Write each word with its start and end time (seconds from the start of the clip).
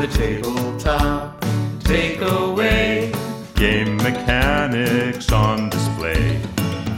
The 0.00 0.06
tabletop 0.06 1.42
takeaway. 1.80 3.12
Game 3.54 3.98
mechanics 3.98 5.30
on 5.30 5.68
display. 5.68 6.40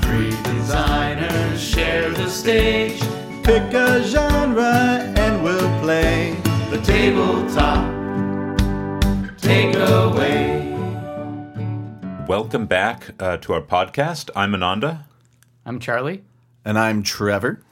Three 0.03 0.31
designers 0.45 1.61
share 1.61 2.11
the 2.11 2.31
stage. 2.31 3.01
Pick 3.43 3.75
a 3.75 4.05
genre 4.05 5.03
and 5.17 5.43
we'll 5.43 5.81
play. 5.81 6.37
The 6.71 6.81
tabletop 6.81 7.91
takeaway. 9.39 10.71
Welcome 12.29 12.67
back 12.67 13.11
uh, 13.19 13.37
to 13.39 13.55
our 13.55 13.63
podcast. 13.63 14.31
I'm 14.37 14.55
Ananda. 14.55 15.07
I'm 15.67 15.81
Charlie. 15.81 16.23
And 16.65 16.79
I'm 16.79 17.03
Trevor. 17.03 17.65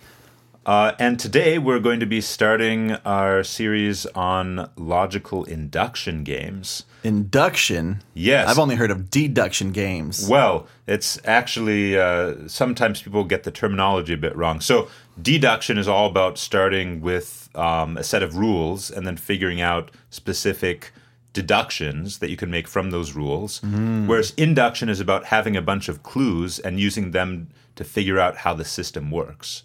Uh, 0.66 0.92
and 0.98 1.18
today 1.18 1.58
we're 1.58 1.80
going 1.80 2.00
to 2.00 2.06
be 2.06 2.20
starting 2.20 2.92
our 3.06 3.42
series 3.42 4.04
on 4.06 4.68
logical 4.76 5.44
induction 5.44 6.22
games. 6.22 6.84
Induction. 7.02 8.02
Yes. 8.12 8.46
I've 8.46 8.58
only 8.58 8.76
heard 8.76 8.90
of 8.90 9.10
deduction 9.10 9.72
games. 9.72 10.28
Well, 10.28 10.66
it's 10.86 11.18
actually 11.24 11.98
uh, 11.98 12.46
sometimes 12.46 13.00
people 13.00 13.24
get 13.24 13.44
the 13.44 13.50
terminology 13.50 14.12
a 14.12 14.18
bit 14.18 14.36
wrong. 14.36 14.60
So, 14.60 14.88
deduction 15.20 15.78
is 15.78 15.88
all 15.88 16.06
about 16.06 16.36
starting 16.36 17.00
with 17.00 17.48
um, 17.54 17.96
a 17.96 18.04
set 18.04 18.22
of 18.22 18.36
rules 18.36 18.90
and 18.90 19.06
then 19.06 19.16
figuring 19.16 19.62
out 19.62 19.90
specific 20.10 20.92
deductions 21.32 22.18
that 22.18 22.28
you 22.28 22.36
can 22.36 22.50
make 22.50 22.68
from 22.68 22.90
those 22.90 23.14
rules. 23.14 23.60
Whereas 23.62 24.32
induction 24.36 24.88
is 24.88 25.00
about 25.00 25.26
having 25.26 25.56
a 25.56 25.62
bunch 25.62 25.88
of 25.88 26.02
clues 26.02 26.58
and 26.58 26.78
using 26.78 27.12
them 27.12 27.48
to 27.76 27.84
figure 27.84 28.18
out 28.18 28.38
how 28.38 28.52
the 28.52 28.64
system 28.64 29.10
works. 29.10 29.62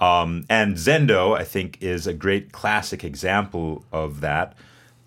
Um, 0.00 0.44
and 0.48 0.76
Zendo, 0.76 1.36
I 1.36 1.44
think, 1.44 1.78
is 1.80 2.06
a 2.06 2.12
great 2.12 2.52
classic 2.52 3.02
example 3.02 3.84
of 3.92 4.20
that 4.20 4.54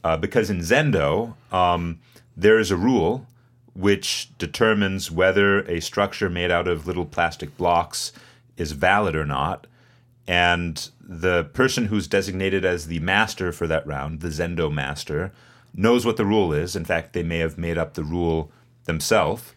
uh, 0.03 0.17
because 0.17 0.49
in 0.49 0.59
Zendo, 0.59 1.35
um, 1.51 1.99
there 2.35 2.57
is 2.59 2.71
a 2.71 2.77
rule 2.77 3.27
which 3.73 4.29
determines 4.37 5.11
whether 5.11 5.59
a 5.61 5.79
structure 5.79 6.29
made 6.29 6.51
out 6.51 6.67
of 6.67 6.87
little 6.87 7.05
plastic 7.05 7.55
blocks 7.57 8.11
is 8.57 8.71
valid 8.71 9.15
or 9.15 9.25
not. 9.25 9.67
And 10.27 10.89
the 11.01 11.45
person 11.45 11.85
who's 11.85 12.07
designated 12.07 12.65
as 12.65 12.87
the 12.87 12.99
master 12.99 13.51
for 13.51 13.67
that 13.67 13.85
round, 13.87 14.21
the 14.21 14.27
Zendo 14.29 14.71
master, 14.71 15.31
knows 15.73 16.05
what 16.05 16.17
the 16.17 16.25
rule 16.25 16.53
is. 16.53 16.75
In 16.75 16.85
fact, 16.85 17.13
they 17.13 17.23
may 17.23 17.39
have 17.39 17.57
made 17.57 17.77
up 17.77 17.93
the 17.93 18.03
rule 18.03 18.51
themselves. 18.85 19.53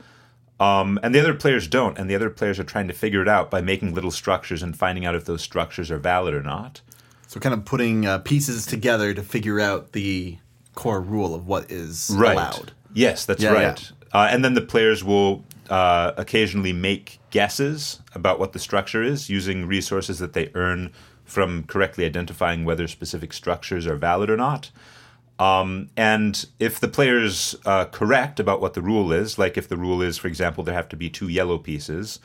Um, 0.62 1.00
and 1.02 1.12
the 1.12 1.18
other 1.18 1.34
players 1.34 1.66
don't, 1.66 1.98
and 1.98 2.08
the 2.08 2.14
other 2.14 2.30
players 2.30 2.60
are 2.60 2.64
trying 2.64 2.86
to 2.86 2.94
figure 2.94 3.20
it 3.20 3.28
out 3.28 3.50
by 3.50 3.60
making 3.60 3.94
little 3.94 4.12
structures 4.12 4.62
and 4.62 4.77
finding 4.77 5.05
out 5.05 5.16
if 5.16 5.24
those 5.24 5.42
structures 5.42 5.91
are 5.91 5.98
valid 5.98 6.34
or 6.34 6.42
not. 6.42 6.82
So, 7.27 7.41
kind 7.41 7.52
of 7.52 7.64
putting 7.64 8.06
uh, 8.06 8.18
pieces 8.18 8.64
together 8.64 9.12
to 9.12 9.22
figure 9.22 9.58
out 9.58 9.92
the 9.92 10.38
core 10.74 11.00
rule 11.00 11.34
of 11.34 11.48
what 11.48 11.70
is 11.70 12.10
allowed. 12.10 12.72
Yes, 12.94 13.27
that's 13.27 13.42
Yeah, 13.42 13.52
right. 13.52 13.92
Uh, 14.12 14.28
and 14.30 14.44
then 14.44 14.55
the 14.55 14.60
players 14.60 15.02
will 15.02 15.44
uh, 15.68 16.12
occasionally 16.16 16.72
make 16.72 17.18
guesses 17.30 18.00
about 18.14 18.38
what 18.38 18.52
the 18.52 18.58
structure 18.58 19.02
is 19.02 19.28
using 19.28 19.66
resources 19.66 20.18
that 20.20 20.33
they 20.33 20.50
earn 20.55 20.92
from 21.24 21.64
correctly 21.64 22.05
identifying 22.05 22.64
whether 22.64 22.86
specific 22.86 23.33
structures 23.33 23.86
are 23.86 23.96
valid 23.96 24.28
or 24.28 24.36
not. 24.36 24.70
Um, 25.38 25.91
and 25.97 26.44
if 26.58 26.78
the 26.78 26.88
player's 26.88 27.56
uh, 27.64 27.86
correct 27.86 28.38
about 28.38 28.61
what 28.61 28.75
the 28.75 28.83
rule 28.83 29.12
is, 29.12 29.39
like 29.39 29.56
if 29.56 29.69
the 29.69 29.77
rule 29.77 30.02
is, 30.02 30.19
for 30.19 30.28
example, 30.28 30.62
there 30.62 30.74
have 30.74 30.89
to 30.91 30.97
be 30.97 31.11
two 31.11 31.28
yellow 31.28 31.58
pieces, 31.58 32.20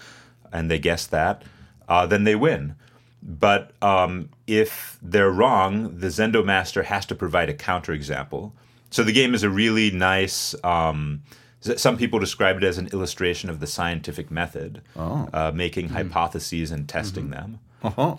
and 0.51 0.69
they 0.69 0.79
guess 0.79 1.07
that, 1.07 1.43
uh, 1.89 2.05
then 2.05 2.25
they 2.25 2.35
win. 2.35 2.75
But 3.23 3.71
um, 3.81 4.29
if 4.45 4.99
they're 5.01 5.31
wrong, 5.31 5.97
the 5.99 6.07
Zendo 6.07 6.45
master 6.45 6.83
has 6.83 7.05
to 7.07 7.15
provide 7.15 7.49
a 7.49 7.53
counterexample. 7.53 8.51
So 8.91 9.03
the 9.03 9.11
game 9.11 9.33
is 9.33 9.43
a 9.43 9.49
really 9.49 9.91
nice. 9.91 10.55
Um, 10.63 11.23
some 11.59 11.97
people 11.97 12.19
describe 12.19 12.57
it 12.57 12.63
as 12.63 12.77
an 12.77 12.87
illustration 12.93 13.49
of 13.49 13.59
the 13.59 13.67
scientific 13.67 14.29
method, 14.29 14.81
uh, 14.95 15.51
making 15.53 15.89
hypotheses 15.89 16.71
and 16.71 16.87
testing 16.87 17.31
them. 17.31 17.59
Uh-huh. 17.83 18.15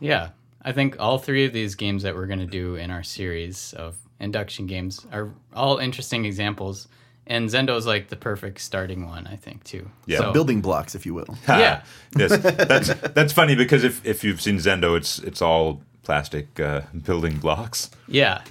Yeah, 0.00 0.30
I 0.62 0.72
think 0.72 0.96
all 0.98 1.18
three 1.18 1.44
of 1.44 1.52
these 1.52 1.74
games 1.74 2.02
that 2.02 2.14
we're 2.14 2.26
going 2.26 2.40
to 2.40 2.46
do 2.46 2.74
in 2.74 2.90
our 2.90 3.02
series 3.02 3.74
of 3.74 3.96
induction 4.20 4.66
games 4.66 5.04
are 5.12 5.30
all 5.54 5.78
interesting 5.78 6.24
examples. 6.24 6.86
And 7.26 7.48
Zendo 7.48 7.76
is 7.76 7.86
like 7.86 8.08
the 8.08 8.16
perfect 8.16 8.60
starting 8.60 9.06
one, 9.06 9.26
I 9.28 9.36
think, 9.36 9.62
too. 9.64 9.88
Yeah. 10.06 10.18
So- 10.18 10.32
Building 10.32 10.60
blocks, 10.60 10.94
if 10.94 11.06
you 11.06 11.14
will. 11.14 11.36
Yeah. 11.48 11.82
yes, 12.16 12.36
that's 12.38 12.88
that's 13.12 13.32
funny 13.32 13.54
because 13.54 13.84
if 13.84 14.04
if 14.04 14.24
you've 14.24 14.40
seen 14.40 14.56
Zendo, 14.56 14.96
it's 14.96 15.18
it's 15.20 15.40
all 15.40 15.80
plastic 16.02 16.58
uh, 16.58 16.80
building 17.04 17.36
blocks. 17.38 17.90
Yeah. 18.08 18.42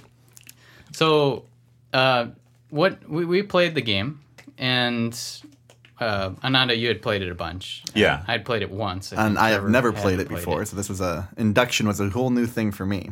So, 0.92 1.44
uh, 1.92 2.28
what 2.70 3.06
we, 3.08 3.24
we 3.24 3.42
played 3.42 3.74
the 3.74 3.82
game, 3.82 4.20
and 4.56 5.18
uh, 6.00 6.30
Ananda, 6.42 6.74
you 6.76 6.88
had 6.88 7.02
played 7.02 7.22
it 7.22 7.30
a 7.30 7.34
bunch. 7.34 7.84
Yeah. 7.94 8.24
I'd 8.26 8.44
played 8.44 8.62
it 8.62 8.70
once, 8.70 9.12
And 9.12 9.38
I 9.38 9.50
have 9.50 9.58
Trevor 9.60 9.68
never 9.70 9.88
hadn't 9.90 10.02
played 10.02 10.20
it 10.20 10.28
before, 10.28 10.64
so 10.64 10.74
this 10.76 10.88
was 10.88 11.00
a 11.00 11.28
induction 11.36 11.86
was 11.86 12.00
a 12.00 12.08
whole 12.08 12.30
new 12.30 12.46
thing 12.46 12.72
for 12.72 12.86
me. 12.86 13.10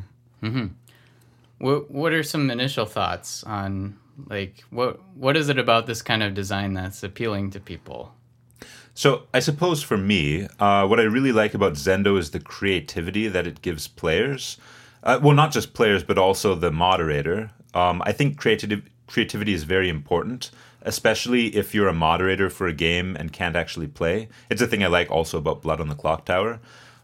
What 1.59 1.91
What 1.91 2.13
are 2.13 2.23
some 2.23 2.51
initial 2.51 2.87
thoughts 2.87 3.45
on 3.45 3.99
like 4.27 4.65
what 4.71 5.01
What 5.15 5.37
is 5.37 5.49
it 5.49 5.59
about 5.59 5.87
this 5.87 6.03
kind 6.03 6.23
of 6.23 6.35
design 6.35 6.75
that's 6.75 7.03
appealing 7.03 7.51
to 7.51 7.61
people? 7.61 8.15
So 8.95 9.23
I 9.33 9.39
suppose 9.39 9.83
for 9.83 9.97
me, 9.97 10.49
uh, 10.59 10.87
what 10.87 10.99
I 10.99 11.05
really 11.05 11.31
like 11.31 11.55
about 11.55 11.75
Zendo 11.75 12.19
is 12.19 12.33
the 12.33 12.41
creativity 12.41 13.29
that 13.29 13.47
it 13.47 13.63
gives 13.63 13.87
players. 13.87 14.59
Uh, 15.05 15.21
well, 15.23 15.37
not 15.37 15.53
just 15.53 15.73
players, 15.73 16.03
but 16.03 16.19
also 16.19 16.57
the 16.57 16.73
moderator. 16.73 17.51
Um, 17.75 18.03
I 18.05 18.13
think 18.13 18.39
creativity 18.39 18.83
creativity 19.07 19.55
is 19.55 19.65
very 19.65 19.89
important, 19.89 20.51
especially 20.83 21.57
if 21.57 21.75
you're 21.75 21.89
a 21.89 21.95
moderator 21.95 22.51
for 22.51 22.67
a 22.67 22.73
game 22.73 23.17
and 23.17 23.33
can't 23.33 23.57
actually 23.57 23.87
play. 23.87 24.29
It's 24.51 24.63
a 24.63 24.67
thing 24.67 24.83
I 24.83 24.89
like 24.89 25.11
also 25.11 25.39
about 25.39 25.63
Blood 25.63 25.81
on 25.81 25.89
the 25.89 25.95
Clocktower. 25.95 26.59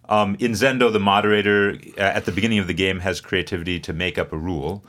Um, 0.08 0.36
in 0.38 0.52
Zendo, 0.52 0.92
the 0.92 1.00
moderator 1.00 1.78
uh, 1.96 2.00
at 2.00 2.24
the 2.24 2.32
beginning 2.32 2.58
of 2.58 2.66
the 2.66 2.74
game 2.74 3.00
has 3.00 3.20
creativity 3.20 3.80
to 3.80 3.92
make 3.92 4.18
up 4.18 4.32
a 4.32 4.36
rule. 4.36 4.84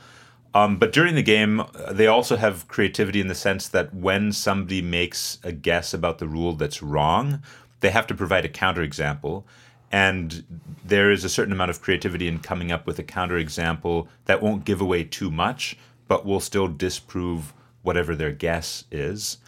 Um, 0.54 0.78
but 0.78 0.92
during 0.92 1.14
the 1.14 1.22
game, 1.22 1.60
uh, 1.60 1.92
they 1.92 2.06
also 2.06 2.36
have 2.36 2.66
creativity 2.68 3.20
in 3.20 3.28
the 3.28 3.34
sense 3.34 3.68
that 3.68 3.94
when 3.94 4.32
somebody 4.32 4.80
makes 4.80 5.38
a 5.42 5.52
guess 5.52 5.92
about 5.92 6.18
the 6.18 6.28
rule 6.28 6.54
that's 6.54 6.82
wrong, 6.82 7.42
they 7.80 7.90
have 7.90 8.06
to 8.06 8.14
provide 8.14 8.44
a 8.44 8.48
counterexample. 8.48 9.44
And 9.92 10.44
there 10.84 11.10
is 11.10 11.24
a 11.24 11.28
certain 11.28 11.52
amount 11.52 11.70
of 11.70 11.80
creativity 11.80 12.26
in 12.26 12.38
coming 12.38 12.72
up 12.72 12.86
with 12.86 12.98
a 12.98 13.04
counterexample 13.04 14.08
that 14.24 14.42
won't 14.42 14.64
give 14.64 14.80
away 14.80 15.04
too 15.04 15.30
much, 15.30 15.76
but 16.08 16.24
will 16.24 16.40
still 16.40 16.68
disprove 16.68 17.52
whatever 17.82 18.16
their 18.16 18.32
guess 18.32 18.84
is. 18.90 19.38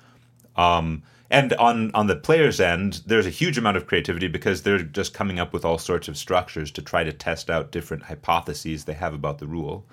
Um, 0.57 1.03
and 1.31 1.53
on 1.55 1.91
on 1.93 2.07
the 2.07 2.17
player's 2.17 2.61
end, 2.61 3.03
there's 3.07 3.27
a 3.27 3.31
huge 3.31 3.59
amount 3.59 3.77
of 3.77 3.87
creativity 3.87 4.29
because 4.29 4.63
they're 4.63 4.79
just 4.79 5.13
coming 5.13 5.39
up 5.39 5.53
with 5.53 5.65
all 5.65 5.79
sorts 5.79 6.09
of 6.09 6.17
structures 6.17 6.71
to 6.73 6.83
try 6.83 7.05
to 7.05 7.13
test 7.13 7.51
out 7.51 7.71
different 7.71 8.05
hypotheses 8.05 8.85
they 8.85 8.95
have 8.95 9.15
about 9.15 9.39
the 9.39 9.47
rule. 9.47 9.87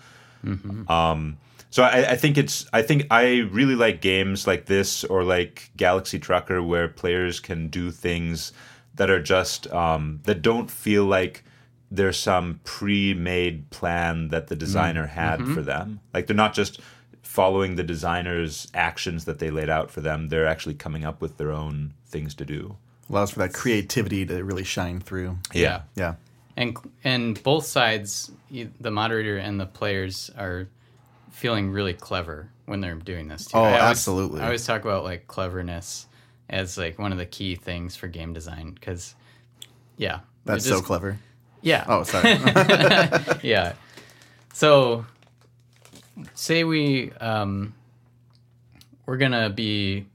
Um, 0.89 1.37
so 1.69 1.83
I, 1.83 2.11
I 2.11 2.15
think 2.15 2.37
it's 2.37 2.65
I 2.71 2.81
think 2.81 3.07
I 3.11 3.39
really 3.51 3.75
like 3.75 3.99
games 4.01 4.47
like 4.47 4.65
this 4.65 5.03
or 5.03 5.23
like 5.23 5.71
Galaxy 5.75 6.19
Trucker 6.19 6.63
where 6.63 6.87
players 6.87 7.41
can 7.41 7.67
do 7.67 7.91
things 7.91 8.53
that 8.95 9.09
are 9.09 9.21
just 9.21 9.67
um, 9.73 10.21
that 10.23 10.41
don't 10.41 10.71
feel 10.71 11.03
like 11.03 11.43
there's 11.91 12.17
some 12.17 12.59
pre-made 12.63 13.69
plan 13.69 14.29
that 14.29 14.47
the 14.47 14.55
designer 14.55 15.05
had 15.07 15.39
for 15.53 15.61
them. 15.61 15.99
Like 16.13 16.27
they're 16.27 16.35
not 16.35 16.53
just 16.53 16.79
following 17.35 17.75
the 17.75 17.83
designer's 17.83 18.65
actions 18.73 19.25
that 19.25 19.39
they 19.39 19.49
laid 19.51 19.69
out 19.69 19.91
for 19.91 19.99
them. 19.99 20.29
They're 20.29 20.47
actually 20.47 20.75
coming 20.75 21.03
up 21.03 21.19
with 21.19 21.35
their 21.35 21.51
own 21.51 21.93
things 22.07 22.33
to 22.35 22.45
do. 22.45 22.77
Allows 23.09 23.31
for 23.31 23.39
that 23.39 23.53
creativity 23.53 24.25
to 24.25 24.41
really 24.45 24.63
shine 24.63 25.01
through. 25.01 25.37
Yeah. 25.53 25.81
Yeah. 25.95 26.15
And 26.55 26.77
and 27.03 27.43
both 27.43 27.65
sides, 27.65 28.31
the 28.79 28.89
moderator 28.89 29.35
and 29.37 29.59
the 29.59 29.65
players, 29.65 30.31
are 30.37 30.69
feeling 31.29 31.71
really 31.71 31.93
clever 31.93 32.47
when 32.67 32.79
they're 32.79 32.95
doing 32.95 33.27
this. 33.27 33.47
Too. 33.47 33.57
Oh, 33.57 33.63
I 33.63 33.67
always- 33.67 33.81
absolutely. 33.81 34.39
I 34.39 34.45
always 34.45 34.65
talk 34.65 34.81
about 34.85 35.03
like 35.03 35.27
cleverness 35.27 36.07
as 36.49 36.77
like 36.77 36.97
one 36.97 37.11
of 37.11 37.17
the 37.17 37.25
key 37.25 37.55
things 37.55 37.97
for 37.97 38.07
game 38.07 38.31
design 38.31 38.71
because, 38.71 39.13
yeah, 39.97 40.19
That's 40.45 40.65
it 40.65 40.69
so 40.69 40.81
clever. 40.81 41.17
Yeah. 41.61 41.83
Oh, 41.89 42.03
sorry. 42.03 42.29
yeah. 43.43 43.73
So, 44.53 45.05
say 46.33 46.63
we 46.63 47.11
um, 47.13 47.73
we're 49.05 49.17
gonna 49.17 49.49
be 49.49 50.07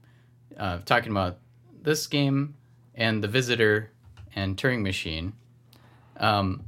uh, 0.57 0.79
talking 0.85 1.11
about 1.11 1.37
this 1.81 2.07
game 2.07 2.55
and 2.95 3.23
the 3.23 3.27
visitor 3.27 3.91
and 4.35 4.57
Turing 4.57 4.81
machine. 4.81 5.33
Um, 6.17 6.65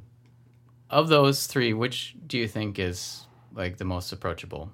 of 0.89 1.09
those 1.09 1.47
three, 1.47 1.73
which 1.73 2.15
do 2.25 2.37
you 2.37 2.47
think 2.47 2.79
is 2.79 3.25
like 3.53 3.77
the 3.77 3.85
most 3.85 4.11
approachable? 4.11 4.71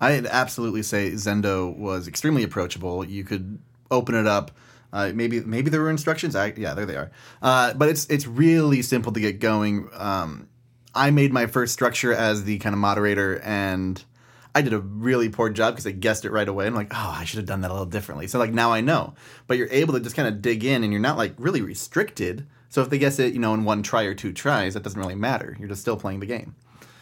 I'd 0.00 0.26
absolutely 0.26 0.82
say 0.82 1.10
Zendo 1.12 1.76
was 1.76 2.06
extremely 2.06 2.42
approachable. 2.42 3.04
You 3.04 3.24
could 3.24 3.58
open 3.90 4.14
it 4.14 4.26
up. 4.26 4.52
Uh, 4.92 5.12
maybe 5.14 5.40
maybe 5.40 5.70
there 5.70 5.82
were 5.82 5.90
instructions. 5.90 6.34
I, 6.34 6.54
yeah, 6.56 6.74
there 6.74 6.86
they 6.86 6.96
are. 6.96 7.10
Uh, 7.42 7.74
but 7.74 7.88
it's 7.88 8.06
it's 8.06 8.26
really 8.26 8.82
simple 8.82 9.12
to 9.12 9.20
get 9.20 9.38
going. 9.38 9.88
Um, 9.92 10.48
I 10.94 11.10
made 11.10 11.32
my 11.32 11.46
first 11.46 11.72
structure 11.72 12.12
as 12.12 12.44
the 12.44 12.58
kind 12.58 12.74
of 12.74 12.78
moderator, 12.78 13.40
and 13.40 14.02
I 14.54 14.62
did 14.62 14.72
a 14.72 14.78
really 14.78 15.28
poor 15.28 15.50
job 15.50 15.74
because 15.74 15.86
I 15.86 15.92
guessed 15.92 16.24
it 16.24 16.32
right 16.32 16.48
away. 16.48 16.66
I'm 16.66 16.74
like, 16.74 16.92
oh, 16.92 17.14
I 17.16 17.24
should 17.24 17.38
have 17.38 17.46
done 17.46 17.60
that 17.60 17.70
a 17.70 17.74
little 17.74 17.86
differently. 17.86 18.26
So 18.26 18.38
like 18.38 18.52
now 18.52 18.72
I 18.72 18.80
know. 18.80 19.14
But 19.46 19.58
you're 19.58 19.68
able 19.70 19.94
to 19.94 20.00
just 20.00 20.16
kind 20.16 20.28
of 20.28 20.42
dig 20.42 20.64
in, 20.64 20.82
and 20.82 20.92
you're 20.92 21.00
not 21.00 21.16
like 21.16 21.34
really 21.38 21.62
restricted. 21.62 22.46
So 22.70 22.82
if 22.82 22.90
they 22.90 22.98
guess 22.98 23.18
it, 23.18 23.32
you 23.32 23.38
know, 23.40 23.54
in 23.54 23.64
one 23.64 23.82
try 23.82 24.02
or 24.02 24.14
two 24.14 24.32
tries, 24.32 24.74
that 24.74 24.82
doesn't 24.82 25.00
really 25.00 25.14
matter. 25.14 25.56
You're 25.58 25.68
just 25.68 25.80
still 25.80 25.96
playing 25.96 26.20
the 26.20 26.26
game. 26.26 26.54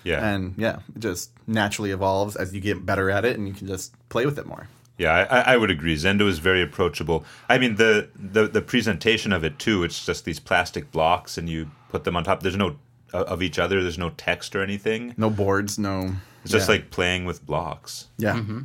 Yeah. 0.05 0.25
And 0.25 0.55
yeah, 0.57 0.81
it 0.95 1.01
just 1.01 1.33
naturally 1.49 1.91
evolves 1.91 2.37
as 2.37 2.55
you 2.55 2.61
get 2.61 2.87
better 2.87 3.11
at 3.11 3.25
it, 3.25 3.37
and 3.37 3.49
you 3.49 3.55
can 3.55 3.67
just 3.67 3.93
play 4.09 4.25
with 4.25 4.39
it 4.39 4.47
more. 4.47 4.69
Yeah, 4.99 5.13
I, 5.13 5.55
I 5.55 5.57
would 5.57 5.71
agree. 5.71 5.95
Zendo 5.95 6.27
is 6.27 6.39
very 6.39 6.63
approachable. 6.63 7.25
I 7.49 7.59
mean, 7.59 7.77
the, 7.77 8.09
the 8.15 8.47
the 8.49 8.63
presentation 8.63 9.33
of 9.33 9.45
it 9.45 9.59
too. 9.59 9.85
It's 9.85 10.07
just 10.07 10.25
these 10.25 10.41
plastic 10.41 10.91
blocks, 10.91 11.37
and 11.37 11.51
you 11.51 11.71
put 11.91 12.05
them 12.05 12.17
on 12.17 12.25
top. 12.25 12.43
There's 12.43 12.57
no 12.57 12.77
of 13.13 13.43
each 13.43 13.59
other. 13.59 13.83
There's 13.83 13.99
no 13.99 14.11
text 14.11 14.55
or 14.57 14.63
anything. 14.63 15.15
No 15.17 15.31
boards, 15.31 15.79
no. 15.79 16.15
It's 16.43 16.53
just 16.53 16.69
yeah. 16.69 16.77
like 16.77 16.91
playing 16.91 17.25
with 17.25 17.45
blocks. 17.45 18.09
yeah, 18.19 18.35
mm-hmm. 18.35 18.61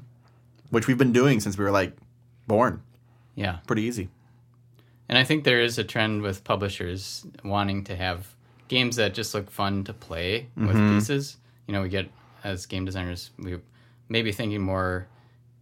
which 0.70 0.88
we've 0.88 0.98
been 0.98 1.14
doing 1.14 1.40
since 1.40 1.58
we 1.58 1.64
were 1.64 1.72
like 1.72 1.94
born. 2.48 2.82
Yeah. 3.36 3.60
Pretty 3.66 3.84
easy. 3.84 4.10
And 5.10 5.18
I 5.18 5.24
think 5.24 5.44
there 5.44 5.62
is 5.62 5.78
a 5.78 5.84
trend 5.84 6.22
with 6.22 6.44
publishers 6.44 7.26
wanting 7.44 7.84
to 7.86 7.96
have 7.96 8.28
games 8.68 8.96
that 8.96 9.14
just 9.14 9.34
look 9.34 9.50
fun 9.52 9.84
to 9.86 9.94
play 9.94 10.48
with 10.56 10.76
mm-hmm. 10.76 10.98
pieces. 10.98 11.38
You 11.68 11.74
know, 11.74 11.82
we 11.82 11.90
get 11.90 12.10
as 12.44 12.66
game 12.66 12.86
designers, 12.86 13.32
we 13.38 13.58
may 14.10 14.22
be 14.22 14.32
thinking 14.32 14.62
more 14.62 15.08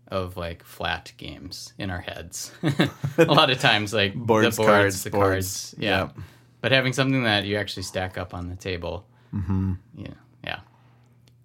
of 0.08 0.38
like 0.38 0.64
flat 0.64 1.12
games 1.18 1.74
in 1.78 1.90
our 1.90 2.02
heads. 2.02 2.52
a 3.18 3.26
lot 3.26 3.50
of 3.50 3.60
times, 3.60 3.94
like 3.94 4.14
Boards, 4.14 4.56
the 4.56 4.64
boards, 4.64 4.72
cards, 4.72 5.04
the 5.04 5.10
boards. 5.10 5.30
cards, 5.30 5.76
yeah. 5.78 6.00
Yep. 6.02 6.18
But 6.62 6.72
having 6.72 6.94
something 6.94 7.24
that 7.24 7.46
you 7.46 7.58
actually 7.58 7.84
stack 7.84 8.18
up 8.18 8.34
on 8.34 8.50
the 8.50 8.56
table, 8.56 9.06
mm-hmm. 9.34 9.74
yeah, 9.96 10.08
yeah. 10.44 10.60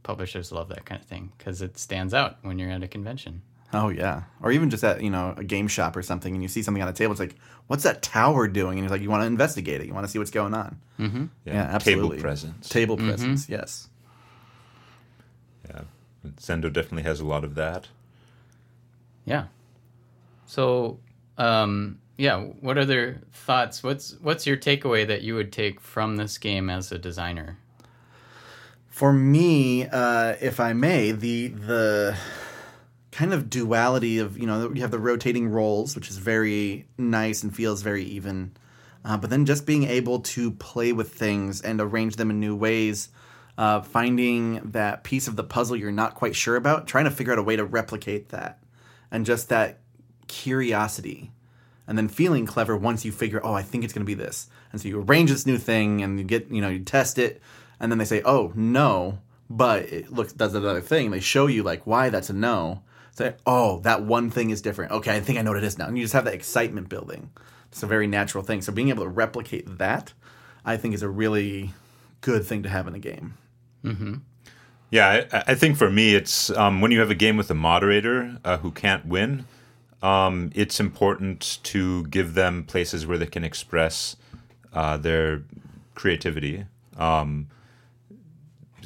Publishers 0.03 0.51
love 0.51 0.69
that 0.69 0.85
kind 0.85 1.01
of 1.01 1.07
thing 1.07 1.33
because 1.39 1.63
it 1.63 1.79
stands 1.79 2.13
out 2.13 2.39
when 2.43 2.59
you're 2.59 2.71
at 2.71 2.83
a 2.83 2.89
convention. 2.89 3.43
Oh 3.73 3.89
yeah, 3.89 4.23
or 4.41 4.53
even 4.53 4.71
just 4.71 4.85
at 4.85 5.03
you 5.03 5.11
know 5.11 5.35
a 5.37 5.45
game 5.45 5.69
shop 5.69 5.97
or 5.97 6.03
something, 6.03 6.33
and 6.33 6.43
you 6.43 6.49
see 6.49 6.63
something 6.63 6.83
on 6.83 6.89
a 6.89 6.93
table. 6.93 7.13
It's 7.13 7.21
like, 7.21 7.37
what's 7.67 7.83
that 7.83 8.03
tower 8.03 8.47
doing? 8.47 8.79
And 8.79 8.85
it's 8.85 8.93
like, 8.93 9.03
you 9.03 9.11
want 9.11 9.23
to 9.23 9.27
investigate 9.27 9.81
it. 9.81 9.87
You 9.87 9.95
want 9.95 10.07
to 10.07 10.11
see 10.11 10.19
what's 10.19 10.31
going 10.31 10.55
on. 10.55 10.81
Mm-hmm. 10.99 11.25
Yeah, 11.45 11.55
absolutely. 11.55 12.17
Table 12.17 12.23
presence. 12.23 12.69
Table 12.69 12.97
presence. 12.97 13.49
Yes. 13.49 13.89
yeah. 15.69 15.83
Zendo 16.37 16.73
definitely 16.73 17.03
has 17.03 17.21
a 17.21 17.27
lot 17.27 17.45
of 17.45 17.55
that. 17.57 17.89
Yeah. 19.25 19.47
So, 20.47 21.01
um, 21.39 21.99
yeah. 22.17 22.39
What 22.39 22.79
other 22.79 23.23
thoughts? 23.33 23.83
What's 23.83 24.17
what's 24.21 24.47
your 24.47 24.57
takeaway 24.57 25.07
that 25.07 25.23
you 25.23 25.35
would 25.35 25.53
take 25.53 25.81
from 25.81 26.17
this 26.17 26.39
game 26.39 26.71
as 26.71 26.93
a 26.93 26.99
designer? 26.99 27.59
For 28.89 29.13
me, 29.13 29.87
uh, 29.87 30.37
if 30.41 30.61
I 30.61 30.73
may, 30.73 31.11
the 31.11 31.49
the 31.49 32.17
kind 33.11 33.33
of 33.33 33.51
duality 33.51 34.19
of 34.19 34.39
you 34.39 34.47
know 34.47 34.73
you 34.73 34.83
have 34.83 34.93
the 34.93 34.99
rotating 34.99 35.49
roles, 35.49 35.97
which 35.97 36.09
is 36.09 36.19
very 36.19 36.87
nice 36.97 37.43
and 37.43 37.55
feels 37.55 37.83
very 37.83 38.05
even, 38.05 38.53
uh, 39.05 39.17
but 39.17 39.31
then 39.31 39.45
just 39.45 39.67
being 39.67 39.85
able 39.85 40.21
to 40.21 40.53
play 40.53 40.93
with 40.93 41.13
things 41.13 41.61
and 41.61 41.81
arrange 41.81 42.15
them 42.17 42.31
in 42.31 42.39
new 42.39 42.55
ways, 42.55 43.09
uh, 43.59 43.81
finding 43.81 44.61
that 44.71 45.03
piece 45.03 45.27
of 45.27 45.35
the 45.35 45.45
puzzle 45.45 45.77
you're 45.77 45.91
not 45.91 46.15
quite 46.15 46.37
sure 46.37 46.55
about, 46.55 46.87
trying 46.87 47.05
to 47.05 47.11
figure 47.11 47.33
out 47.33 47.39
a 47.41 47.43
way 47.43 47.57
to 47.57 47.65
replicate 47.65 48.29
that, 48.29 48.61
and 49.11 49.27
just 49.27 49.49
that 49.49 49.81
curiosity 50.29 51.33
and 51.87 51.99
then 51.99 52.09
feeling 52.09 52.47
clever 52.47 52.77
once 52.77 53.05
you 53.05 53.13
figure, 53.13 53.41
oh, 53.45 53.55
I 53.55 53.63
think 53.63 53.85
it's 53.85 53.93
going 53.93 54.05
to 54.05 54.07
be 54.07 54.15
this. 54.15 54.49
And 54.73 54.81
so 54.81 54.89
you 54.89 55.01
arrange 55.01 55.31
this 55.31 55.47
new 55.47 55.59
thing 55.59 56.03
and 56.03 56.19
you 56.19 56.25
get, 56.25 56.51
you 56.51 56.61
know, 56.61 56.69
you 56.69 56.81
test 56.81 57.19
it, 57.19 57.41
and 57.79 57.91
then 57.91 57.99
they 57.99 58.05
say, 58.05 58.23
oh, 58.25 58.53
no, 58.55 59.19
but 59.51 59.83
it 59.85 60.13
looks 60.13 60.33
does 60.33 60.55
another 60.55 60.81
thing. 60.81 61.11
They 61.11 61.21
show 61.21 61.47
you 61.47 61.63
like 61.63 61.87
why 61.87 62.09
that's 62.09 62.31
a 62.31 62.33
no. 62.33 62.83
Say, 63.13 63.35
oh, 63.47 63.79
that 63.81 64.03
one 64.03 64.31
thing 64.31 64.51
is 64.51 64.61
different. 64.61 64.91
Okay, 64.91 65.15
I 65.15 65.21
think 65.21 65.39
I 65.39 65.43
know 65.43 65.53
what 65.53 65.59
it 65.59 65.65
is 65.65 65.79
now. 65.79 65.87
And 65.87 65.97
you 65.97 66.03
just 66.03 66.15
have 66.15 66.25
that 66.25 66.35
excitement 66.35 66.89
building. 66.89 67.31
It's 67.71 67.83
a 67.83 67.87
very 67.87 68.07
natural 68.07 68.43
thing. 68.43 68.61
So 68.63 68.73
being 68.73 68.89
able 68.89 69.05
to 69.05 69.09
replicate 69.09 69.79
that, 69.79 70.13
I 70.65 70.77
think, 70.77 70.95
is 70.95 71.03
a 71.03 71.09
really 71.09 71.75
good 72.23 72.45
thing 72.45 72.63
to 72.65 72.69
have 72.69 72.89
in 72.89 72.95
a 72.95 72.99
game. 72.99 73.35
Yeah, 74.91 75.27
I, 75.33 75.43
I 75.49 75.55
think 75.55 75.77
for 75.77 75.91
me, 75.91 76.15
it's 76.15 76.51
um, 76.51 76.81
when 76.81 76.91
you 76.91 77.01
have 77.01 77.11
a 77.11 77.15
game 77.15 77.37
with 77.37 77.51
a 77.51 77.55
moderator 77.55 78.39
uh, 78.45 78.59
who 78.59 78.71
can't 78.71 79.07
win, 79.07 79.45
um, 80.05 80.51
it's 80.55 80.81
important 80.81 81.59
to 81.63 82.05
give 82.09 82.35
them 82.35 82.65
places 82.65 83.07
where 83.07 83.17
they 83.17 83.27
can 83.27 83.43
express 83.43 84.17
uh, 84.75 84.99
their 84.99 85.43
creativity. 85.95 86.67
Um, 86.99 87.49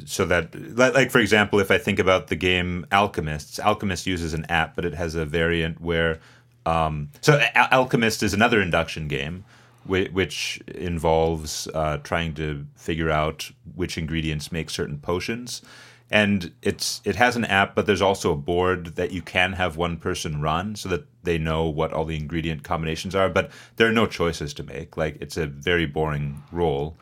so 0.05 0.25
that, 0.27 0.55
like, 0.77 1.11
for 1.11 1.19
example, 1.19 1.59
if 1.59 1.73
I 1.73 1.79
think 1.79 1.99
about 1.99 2.29
the 2.29 2.37
game 2.37 2.87
Alchemists, 2.93 3.59
Alchemist 3.59 4.07
uses 4.07 4.33
an 4.33 4.45
app, 4.49 4.77
but 4.77 4.85
it 4.85 4.95
has 4.95 5.15
a 5.17 5.27
variant 5.27 5.81
where. 5.81 6.21
Um, 6.65 7.11
so, 7.21 7.41
Al- 7.55 7.81
Alchemist 7.81 8.23
is 8.23 8.33
another 8.33 8.61
induction 8.61 9.09
game, 9.09 9.45
whi- 9.87 10.11
which 10.13 10.61
involves 10.69 11.67
uh, 11.75 11.97
trying 11.99 12.35
to 12.35 12.67
figure 12.77 13.11
out 13.11 13.51
which 13.75 13.99
ingredients 13.99 14.53
make 14.53 14.71
certain 14.71 14.99
potions 14.99 15.63
and 16.11 16.53
it's 16.63 17.01
it 17.05 17.17
has 17.17 17.37
an 17.37 17.45
app 17.45 17.75
but 17.75 17.87
there's 17.87 18.01
also 18.03 18.33
a 18.33 18.37
board 18.37 18.97
that 18.97 19.13
you 19.13 19.21
can 19.23 19.53
have 19.53 19.77
one 19.77 19.97
person 19.97 20.41
run 20.41 20.75
so 20.75 20.89
that 20.89 21.05
they 21.23 21.37
know 21.39 21.67
what 21.67 21.93
all 21.93 22.05
the 22.05 22.17
ingredient 22.17 22.63
combinations 22.63 23.15
are 23.15 23.29
but 23.29 23.51
there 23.77 23.87
are 23.89 23.93
no 23.93 24.07
choices 24.07 24.55
to 24.55 24.63
make 24.63 24.97
like 24.97 25.17
it's 25.21 25.37
a 25.37 25.47
very 25.47 25.85
boring 25.87 26.43
role 26.53 26.97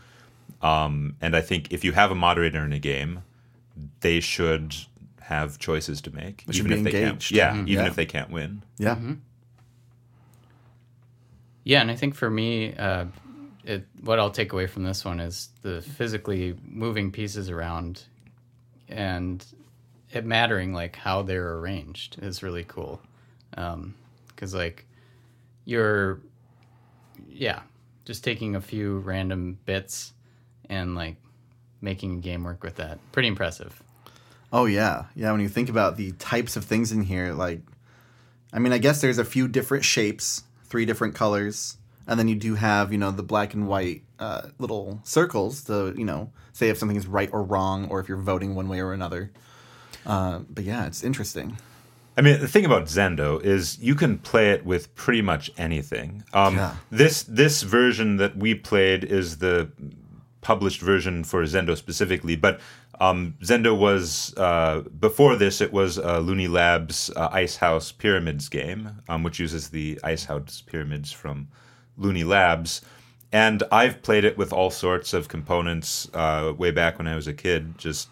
um, 0.63 1.15
and 1.21 1.37
i 1.37 1.41
think 1.41 1.73
if 1.73 1.85
you 1.85 1.93
have 1.93 2.11
a 2.11 2.15
moderator 2.17 2.65
in 2.65 2.73
a 2.73 2.79
game 2.81 3.23
they 4.01 4.19
should 4.21 4.75
have 5.21 5.59
choices 5.59 6.01
to 6.01 6.15
make 6.15 6.45
They 6.47 6.53
should 6.55 6.67
even 6.67 6.83
be 6.85 6.89
if 6.89 6.93
they 6.93 7.05
engaged. 7.05 7.31
can't 7.31 7.37
yeah 7.37 7.53
Mhm. 7.55 7.69
even 7.69 7.85
Yeah. 7.85 7.91
if 7.91 7.97
they 7.97 8.07
can't 8.07 8.31
win 8.31 8.63
Yeah. 8.79 8.99
Yeah, 11.65 11.81
and 11.81 11.91
I 11.91 11.97
think 11.97 12.15
for 12.15 12.31
me, 12.31 12.75
uh, 12.77 13.07
it, 13.65 13.87
what 14.03 14.21
I'll 14.21 14.31
take 14.31 14.53
away 14.53 14.69
from 14.69 14.85
this 14.85 15.05
one 15.05 15.19
is 15.19 15.49
the 15.63 15.83
physically 15.83 16.55
moving 16.65 17.11
pieces 17.11 17.51
around, 17.51 18.05
and 18.89 19.45
it 20.13 20.25
mattering 20.25 20.73
like 20.73 20.97
how 20.97 21.23
they're 21.23 21.57
arranged 21.59 22.19
is 22.23 22.43
really 22.43 22.65
cool. 22.65 23.01
Um, 23.57 23.95
because 24.29 24.55
like 24.55 24.87
you're, 25.65 26.21
yeah, 27.29 27.61
just 28.05 28.23
taking 28.23 28.55
a 28.55 28.61
few 28.61 28.99
random 28.99 29.59
bits 29.65 30.13
and 30.69 30.95
like 30.95 31.17
making 31.81 32.19
a 32.19 32.21
game 32.21 32.45
work 32.45 32.63
with 32.63 32.77
that. 32.77 32.99
Pretty 33.13 33.29
impressive. 33.29 33.83
Oh 34.53 34.67
yeah, 34.67 35.07
yeah. 35.15 35.33
When 35.33 35.41
you 35.41 35.49
think 35.49 35.69
about 35.69 35.97
the 35.97 36.13
types 36.13 36.57
of 36.57 36.65
things 36.65 36.93
in 36.93 37.03
here, 37.03 37.33
like, 37.33 37.61
I 38.53 38.59
mean, 38.59 38.73
I 38.73 38.79
guess 38.79 39.01
there's 39.01 39.19
a 39.19 39.25
few 39.25 39.49
different 39.49 39.85
shapes, 39.85 40.45
three 40.65 40.85
different 40.87 41.15
colors, 41.15 41.77
and 42.07 42.19
then 42.19 42.29
you 42.29 42.37
do 42.37 42.55
have, 42.55 42.93
you 42.93 42.99
know, 42.99 43.11
the 43.11 43.23
black 43.23 43.55
and 43.55 43.67
white 43.67 44.03
uh, 44.19 44.49
little 44.59 45.01
circles 45.05 45.65
to, 45.65 45.95
you 45.97 46.05
know, 46.05 46.31
say 46.53 46.69
if 46.69 46.79
something 46.79 46.97
is 46.97 47.07
right 47.07 47.31
or 47.33 47.43
wrong, 47.43 47.89
or 47.89 48.01
if 48.01 48.09
you're 48.09 48.19
voting 48.19 48.55
one 48.55 48.69
way 48.69 48.81
or 48.81 48.93
another. 48.93 49.31
Uh, 50.05 50.41
but 50.49 50.65
yeah, 50.65 50.87
it's 50.87 51.03
interesting. 51.03 51.59
I 52.17 52.23
mean, 52.23 52.41
the 52.41 52.49
thing 52.49 52.65
about 52.65 52.85
Zendo 52.85 53.43
is 53.43 53.79
you 53.79 53.95
can 53.95 54.19
play 54.19 54.51
it 54.51 54.65
with 54.65 54.95
pretty 54.95 55.21
much 55.21 55.51
anything. 55.59 56.25
Um, 56.33 56.57
Yeah. 56.57 56.77
This 56.91 57.23
this 57.25 57.63
version 57.63 58.17
that 58.17 58.37
we 58.37 58.55
played 58.55 59.05
is 59.05 59.39
the 59.39 59.71
published 60.41 60.81
version 60.81 61.25
for 61.25 61.43
Zendo 61.43 61.77
specifically, 61.77 62.37
but 62.37 62.61
um, 63.01 63.35
Zendo 63.43 63.77
was 63.77 64.33
uh, 64.39 64.83
before 64.99 65.37
this. 65.37 65.61
It 65.61 65.73
was 65.73 65.99
uh, 65.99 66.21
Looney 66.21 66.49
Labs 66.49 67.11
uh, 67.17 67.29
Icehouse 67.33 67.93
Pyramids 67.93 68.49
game, 68.49 69.03
um, 69.09 69.23
which 69.23 69.39
uses 69.39 69.69
the 69.69 70.01
Icehouse 70.03 70.63
pyramids 70.63 71.13
from 71.13 71.49
Looney 71.97 72.25
Labs. 72.25 72.83
And 73.33 73.63
I've 73.73 74.03
played 74.03 74.25
it 74.25 74.39
with 74.39 74.53
all 74.53 74.71
sorts 74.71 75.13
of 75.13 75.29
components 75.29 76.09
uh, 76.15 76.53
way 76.57 76.71
back 76.71 76.99
when 76.99 77.07
I 77.07 77.17
was 77.17 77.27
a 77.27 77.35
kid, 77.35 77.77
just 77.77 78.09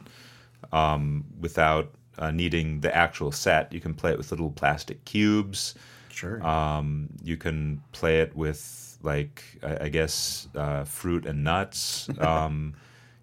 um, 0.72 1.24
without 1.40 1.94
uh, 2.18 2.30
needing 2.30 2.80
the 2.80 2.94
actual 2.94 3.32
set. 3.32 3.72
You 3.72 3.80
can 3.80 3.94
play 3.94 4.10
it 4.12 4.18
with 4.18 4.30
little 4.30 4.50
plastic 4.50 5.04
cubes. 5.04 5.74
Sure. 6.10 6.44
Um, 6.44 7.08
you 7.22 7.36
can 7.36 7.82
play 7.92 8.20
it 8.20 8.34
with 8.36 8.98
like 9.02 9.44
I, 9.62 9.84
I 9.84 9.88
guess 9.88 10.48
uh, 10.54 10.84
fruit 10.84 11.26
and 11.26 11.44
nuts. 11.44 12.08
Um, 12.20 12.74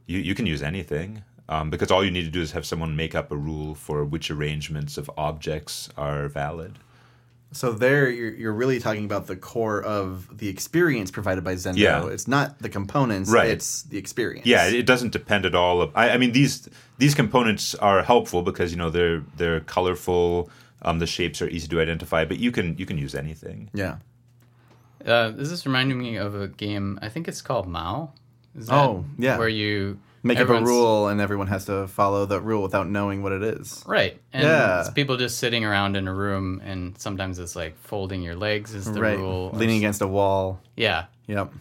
you 0.07 0.19
you 0.19 0.35
can 0.35 0.45
use 0.45 0.61
anything 0.61 1.23
um, 1.47 1.69
because 1.69 1.91
all 1.91 2.03
you 2.03 2.11
need 2.11 2.23
to 2.23 2.29
do 2.29 2.41
is 2.41 2.51
have 2.51 2.65
someone 2.65 2.95
make 2.95 3.15
up 3.15 3.31
a 3.31 3.37
rule 3.37 3.75
for 3.75 4.03
which 4.03 4.31
arrangements 4.31 4.97
of 4.97 5.09
objects 5.17 5.89
are 5.97 6.27
valid. 6.27 6.79
So 7.51 7.73
there, 7.73 8.09
you're, 8.09 8.33
you're 8.33 8.53
really 8.53 8.79
talking 8.79 9.05
about 9.05 9.27
the 9.27 9.35
core 9.35 9.81
of 9.83 10.37
the 10.37 10.47
experience 10.47 11.11
provided 11.11 11.43
by 11.43 11.55
Zendo. 11.55 11.77
Yeah. 11.77 12.07
It's 12.07 12.27
not 12.27 12.59
the 12.59 12.69
components, 12.69 13.29
Right. 13.29 13.49
it's 13.49 13.83
the 13.83 13.97
experience. 13.97 14.45
Yeah, 14.45 14.67
it 14.67 14.85
doesn't 14.85 15.11
depend 15.11 15.45
at 15.45 15.53
all. 15.55 15.81
Of, 15.81 15.91
I, 15.95 16.11
I 16.11 16.17
mean, 16.17 16.31
these 16.31 16.69
these 16.97 17.13
components 17.15 17.75
are 17.75 18.03
helpful 18.03 18.41
because 18.41 18.71
you 18.71 18.77
know 18.77 18.89
they're 18.89 19.23
they're 19.37 19.59
colorful. 19.61 20.49
Um, 20.83 20.99
the 20.99 21.07
shapes 21.07 21.41
are 21.41 21.47
easy 21.49 21.67
to 21.67 21.79
identify, 21.81 22.25
but 22.25 22.37
you 22.39 22.51
can 22.51 22.77
you 22.77 22.85
can 22.85 22.97
use 22.97 23.13
anything. 23.15 23.69
Yeah. 23.73 23.97
Uh, 25.05 25.31
this 25.31 25.51
is 25.51 25.65
reminding 25.65 25.97
me 25.97 26.15
of 26.17 26.35
a 26.35 26.47
game. 26.47 26.99
I 27.01 27.09
think 27.09 27.27
it's 27.27 27.41
called 27.41 27.67
Mao. 27.67 28.13
Is 28.55 28.67
that 28.67 28.75
Oh, 28.75 29.05
yeah. 29.17 29.37
Where 29.37 29.49
you 29.49 29.99
Make 30.23 30.39
up 30.39 30.49
a 30.49 30.61
rule, 30.61 31.07
and 31.07 31.19
everyone 31.19 31.47
has 31.47 31.65
to 31.65 31.87
follow 31.87 32.25
the 32.25 32.39
rule 32.39 32.61
without 32.61 32.87
knowing 32.87 33.23
what 33.23 33.31
it 33.31 33.41
is. 33.41 33.83
Right. 33.87 34.19
And 34.33 34.43
Yeah. 34.43 34.81
it's 34.81 34.89
people 34.91 35.17
just 35.17 35.39
sitting 35.39 35.65
around 35.65 35.97
in 35.97 36.07
a 36.07 36.13
room, 36.13 36.61
and 36.63 36.97
sometimes 36.99 37.39
it's 37.39 37.55
like 37.55 37.75
folding 37.79 38.21
your 38.21 38.35
legs 38.35 38.75
is 38.75 38.85
the 38.91 39.01
right. 39.01 39.17
rule. 39.17 39.49
Leaning 39.53 39.77
against 39.77 40.01
a 40.01 40.07
wall. 40.07 40.59
Yeah. 40.75 41.05
Yep. 41.27 41.51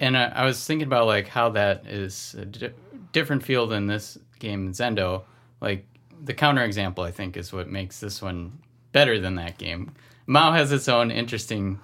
And 0.00 0.16
I, 0.16 0.24
I 0.24 0.44
was 0.44 0.64
thinking 0.64 0.86
about 0.86 1.06
like 1.06 1.28
how 1.28 1.50
that 1.50 1.86
is 1.86 2.34
a 2.38 2.44
di- 2.46 2.72
different 3.12 3.44
feel 3.44 3.66
than 3.66 3.86
this 3.86 4.18
game 4.38 4.72
Zendo. 4.72 5.22
Like 5.60 5.86
the 6.24 6.34
counter 6.34 6.64
example, 6.64 7.04
I 7.04 7.10
think, 7.12 7.36
is 7.36 7.52
what 7.52 7.68
makes 7.68 8.00
this 8.00 8.20
one 8.20 8.58
better 8.92 9.20
than 9.20 9.36
that 9.36 9.56
game. 9.58 9.92
Mao 10.26 10.52
has 10.52 10.72
its 10.72 10.88
own 10.88 11.10
interesting 11.10 11.78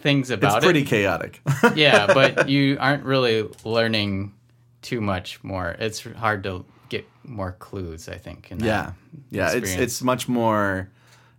things 0.00 0.30
about 0.30 0.54
it. 0.54 0.56
It's 0.56 0.64
pretty 0.66 0.80
it. 0.82 0.86
chaotic. 0.88 1.40
yeah, 1.76 2.12
but 2.12 2.48
you 2.48 2.76
aren't 2.80 3.04
really 3.04 3.48
learning 3.64 4.34
too 4.82 5.00
much 5.00 5.42
more. 5.42 5.76
It's 5.78 6.04
hard 6.04 6.42
to 6.44 6.64
get 6.88 7.06
more 7.24 7.52
clues. 7.52 8.08
I 8.08 8.18
think. 8.18 8.50
In 8.50 8.58
that 8.58 8.66
yeah. 8.66 8.92
Yeah. 9.30 9.52
It's 9.56 9.72
it's 9.74 10.02
much 10.02 10.28
more. 10.28 10.90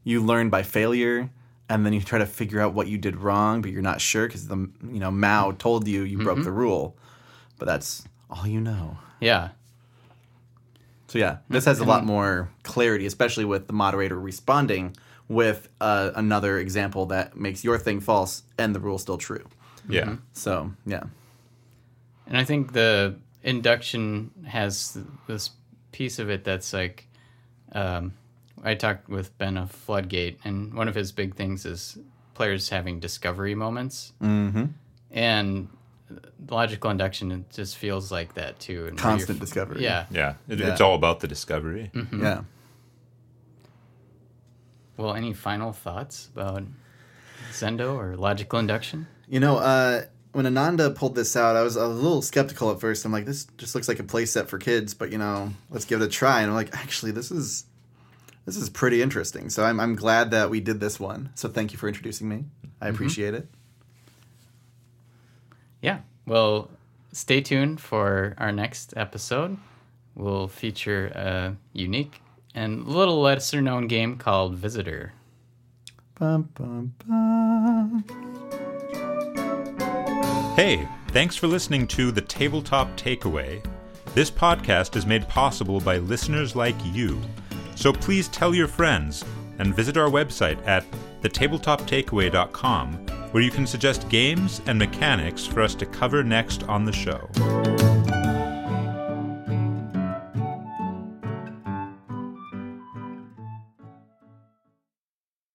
You 0.04 0.22
learn 0.22 0.50
by 0.50 0.64
failure, 0.64 1.30
and 1.70 1.86
then 1.86 1.94
you 1.94 2.02
try 2.02 2.20
to 2.20 2.26
figure 2.26 2.60
out 2.60 2.74
what 2.74 2.88
you 2.88 2.98
did 2.98 3.16
wrong, 3.18 3.62
but 3.62 3.72
you're 3.72 3.82
not 3.82 4.02
sure 4.02 4.28
because 4.28 4.48
the 4.48 4.58
you 4.58 5.00
know 5.00 5.12
Mao 5.12 5.52
told 5.52 5.88
you 5.88 6.04
you 6.04 6.18
Mm-hmm. 6.18 6.26
broke 6.26 6.44
the 6.44 6.52
rule, 6.52 6.98
but 7.58 7.66
that's 7.66 8.04
all 8.30 8.46
you 8.48 8.60
know. 8.60 8.98
Yeah. 9.22 9.50
So 11.08 11.20
yeah, 11.20 11.38
this 11.50 11.66
has 11.66 11.80
a 11.80 11.86
lot 11.86 12.06
more 12.06 12.50
clarity, 12.64 13.06
especially 13.06 13.46
with 13.46 13.68
the 13.68 13.74
moderator 13.74 14.20
responding 14.20 14.96
with 15.30 15.70
uh, 15.80 16.12
another 16.16 16.58
example 16.60 17.06
that 17.08 17.38
makes 17.38 17.64
your 17.64 17.78
thing 17.78 18.00
false 18.02 18.44
and 18.58 18.74
the 18.74 18.80
rule 18.80 18.98
still 18.98 19.18
true. 19.20 19.46
Yeah. 19.88 20.16
So 20.34 20.72
yeah, 20.88 21.04
And 22.28 22.36
I 22.38 22.44
think 22.44 22.74
the 22.74 23.16
induction 23.44 24.32
has 24.48 24.98
this 25.28 25.52
piece 25.92 26.20
of 26.20 26.30
it 26.30 26.44
that's 26.44 26.74
like, 26.74 27.08
um, 27.74 28.14
I 28.64 28.76
talked 28.76 29.10
with 29.10 29.38
Ben 29.38 29.58
of 29.58 29.72
Floodgate, 29.72 30.40
and 30.44 30.74
one 30.74 30.88
of 30.88 30.96
his 30.96 31.12
big 31.12 31.36
things 31.36 31.66
is 31.66 31.98
players 32.34 32.70
having 32.70 33.00
discovery 33.00 33.56
moments. 33.56 34.14
Mm-hmm. 34.22 34.66
And 35.12 35.70
logical 36.50 36.90
induction 36.90 37.32
it 37.32 37.50
just 37.50 37.78
feels 37.78 38.12
like 38.12 38.34
that 38.36 38.60
too. 38.60 38.88
And 38.88 39.00
where 39.00 39.12
you're 39.12 39.18
constant 39.18 39.40
discovery. 39.40 39.84
Yeah. 39.84 40.06
Yeah. 40.12 40.36
It, 40.48 40.60
Yeah. 40.60 40.72
It's 40.72 40.82
all 40.82 40.96
about 40.96 41.20
the 41.20 41.28
discovery. 41.28 41.92
yeah. 42.12 42.42
Well, 44.98 45.16
any 45.16 45.34
final 45.34 45.74
thoughts 45.74 46.30
about 46.34 46.64
Zendo 47.52 47.96
or 47.96 48.16
logical 48.16 48.60
induction? 48.60 49.08
You 49.28 49.40
know, 49.40 49.58
uh, 49.58 50.04
when 50.34 50.48
Ananda 50.48 50.90
pulled 50.90 51.16
this 51.16 51.36
out, 51.38 51.56
I 51.56 51.62
was 51.62 51.76
a 51.76 51.88
little 51.88 52.22
skeptical 52.22 52.72
at 52.72 52.82
first. 52.82 53.06
I'm 53.06 53.12
like, 53.12 53.26
this 53.26 53.46
just 53.58 53.76
looks 53.76 53.88
like 53.88 54.00
a 54.00 54.04
play 54.04 54.26
set 54.26 54.50
for 54.50 54.58
kids, 54.58 54.94
but 54.94 55.12
you 55.12 55.18
know, 55.18 55.54
let's 55.70 55.86
give 55.86 56.02
it 56.02 56.06
a 56.06 56.10
try. 56.10 56.42
And 56.42 56.50
I'm 56.50 56.56
like, 56.56 56.76
actually, 56.76 57.12
this 57.12 57.32
is 57.32 57.66
this 58.46 58.58
is 58.58 58.70
pretty 58.70 59.02
interesting. 59.02 59.50
So 59.50 59.64
I'm 59.64 59.80
I'm 59.80 59.96
glad 59.96 60.32
that 60.32 60.50
we 60.50 60.60
did 60.60 60.80
this 60.80 61.00
one. 61.00 61.30
So 61.36 61.48
thank 61.48 61.72
you 61.72 61.78
for 61.78 61.88
introducing 61.88 62.28
me. 62.28 62.46
I 62.82 62.88
mm-hmm. 62.88 62.96
appreciate 62.96 63.34
it. 63.36 63.48
Yeah. 65.82 66.00
Well, 66.26 66.72
stay 67.12 67.42
tuned 67.42 67.80
for 67.80 68.34
our 68.40 68.52
next 68.52 68.94
episode. 68.98 69.58
We'll 70.16 70.48
feature 70.48 71.08
a 71.08 71.56
unique 71.74 72.22
and 72.56 72.88
little 72.88 73.22
lesser 73.22 73.62
known 73.62 73.88
game 73.88 74.18
called 74.18 74.56
Visitor. 74.56 75.14
Bum, 76.16 76.50
bum, 76.56 76.94
bum. 77.06 78.23
Hey, 80.56 80.88
thanks 81.08 81.36
for 81.36 81.48
listening 81.48 81.88
to 81.88 82.12
The 82.12 82.22
Tabletop 82.22 82.96
Takeaway. 82.96 83.66
This 84.14 84.30
podcast 84.30 84.96
is 84.96 85.04
made 85.04 85.28
possible 85.28 85.80
by 85.80 85.98
listeners 85.98 86.56
like 86.56 86.76
you. 86.86 87.20
So 87.74 87.92
please 87.92 88.28
tell 88.28 88.54
your 88.54 88.68
friends 88.68 89.26
and 89.58 89.76
visit 89.76 89.98
our 89.98 90.12
website 90.12 90.64
at 90.68 90.86
thetabletoptakeaway.com 91.24 92.94
where 93.32 93.42
you 93.42 93.50
can 93.50 93.66
suggest 93.66 94.08
games 94.10 94.62
and 94.68 94.78
mechanics 94.78 95.44
for 95.44 95.62
us 95.62 95.74
to 95.74 95.88
cover 95.88 96.24
next 96.24 96.62
on 96.66 96.86
the 96.86 96.94
show. 96.94 97.28